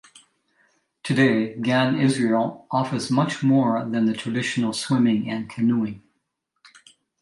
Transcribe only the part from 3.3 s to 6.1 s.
more than the traditional swimming and canoeing.